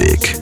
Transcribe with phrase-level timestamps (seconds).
[0.00, 0.41] music.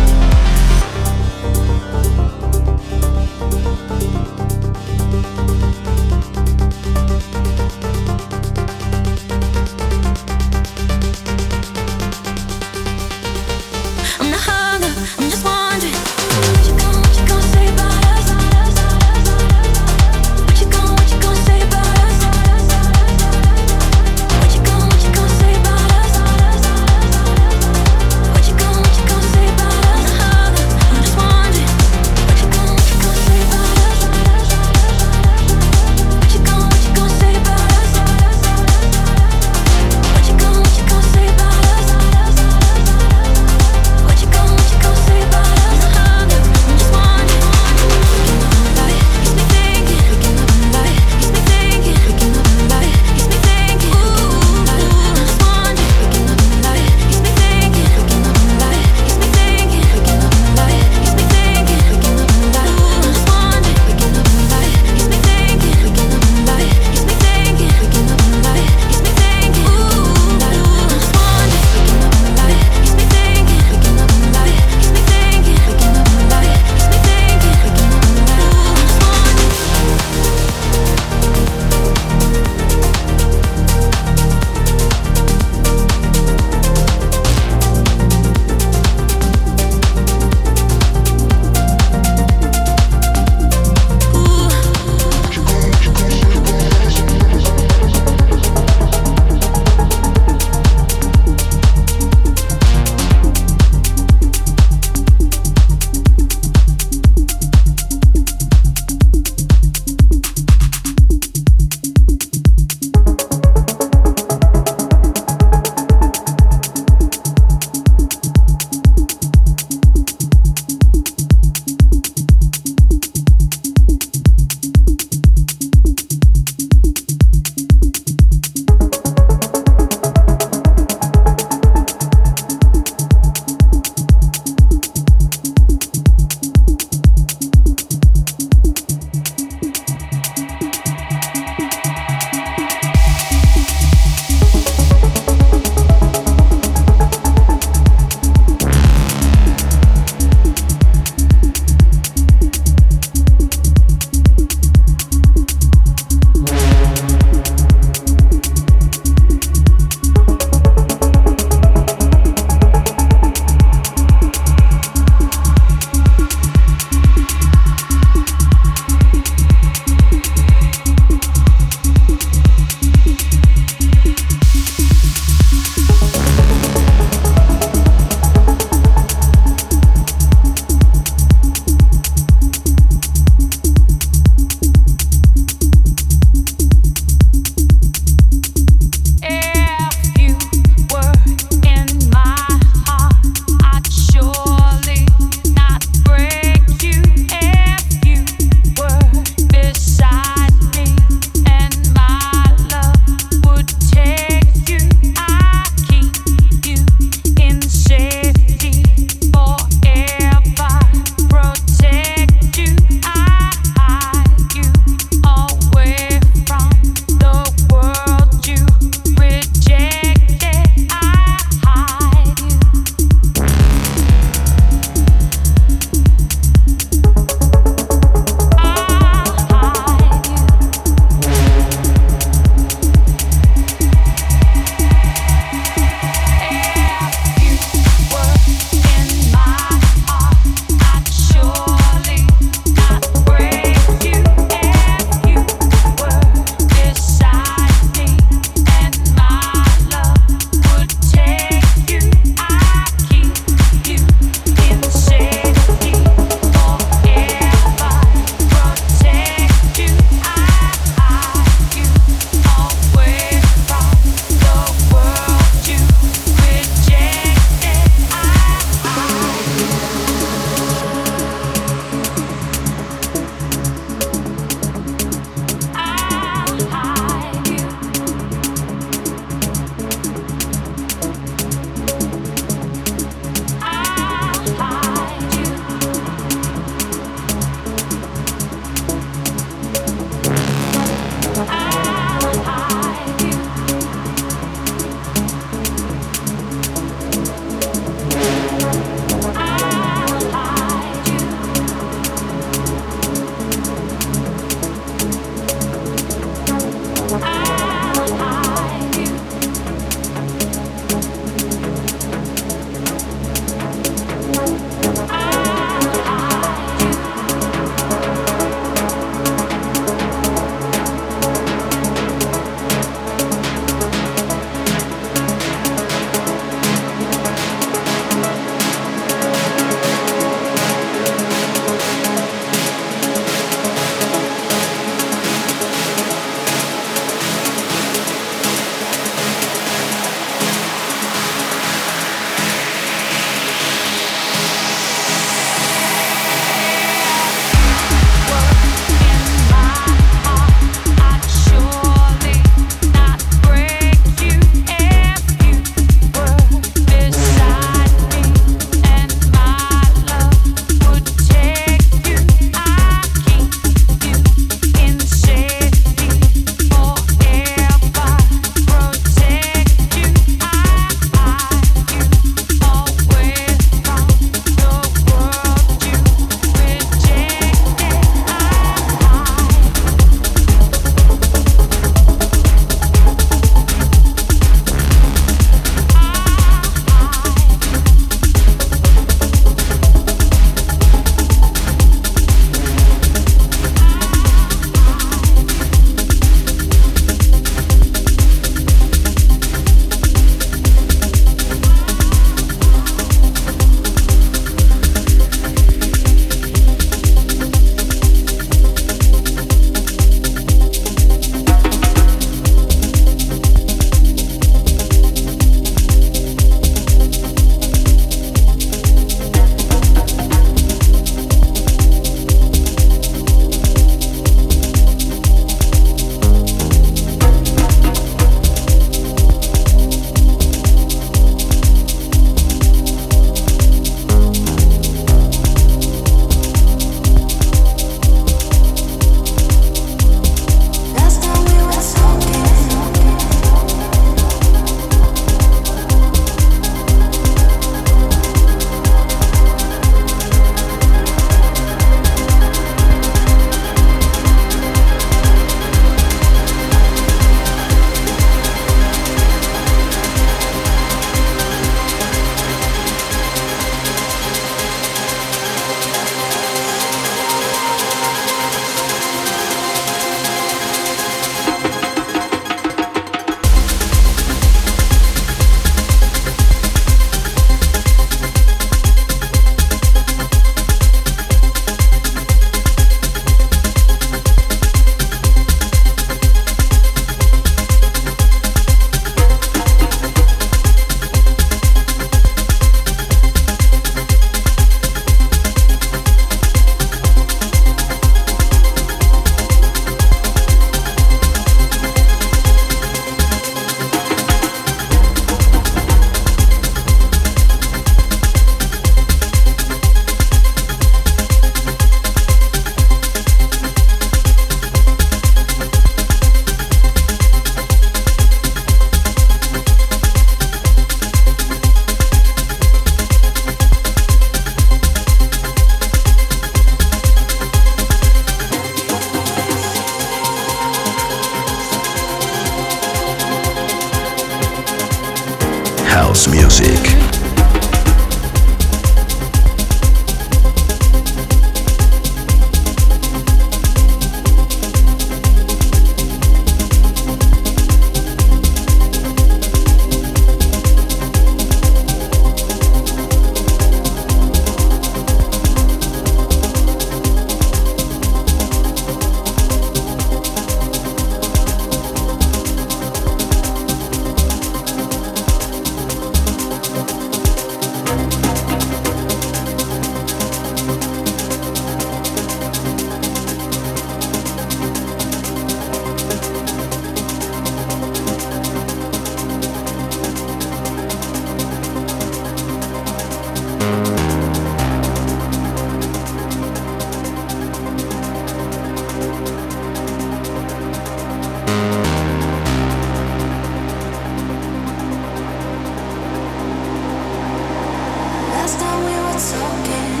[598.41, 600.00] Last time we were talking.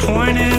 [0.00, 0.53] pointed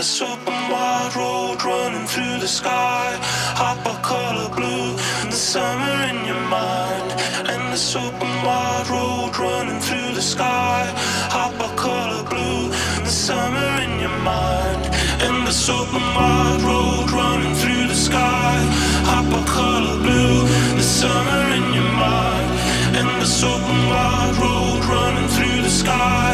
[0.00, 3.18] The open wide road running through the sky.
[3.52, 4.96] Hopper color blue,
[5.28, 7.12] the summer in your mind.
[7.44, 10.88] And the open wide road running through the sky.
[11.28, 12.70] Hopper color blue,
[13.04, 14.88] the summer in your mind.
[15.20, 18.56] And the open wide road running through the sky.
[19.04, 20.48] Hopper color blue,
[20.80, 22.48] the summer in your mind.
[22.96, 26.32] And the open wide road running through the sky.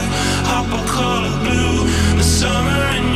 [0.55, 3.16] Hopper color blue, the summer in your mind.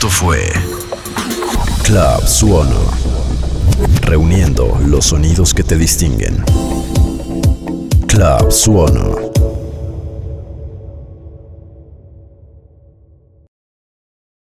[0.00, 0.50] Esto fue
[1.82, 2.90] Club Suono,
[4.00, 6.42] reuniendo los sonidos que te distinguen.
[8.06, 9.29] Club Suono.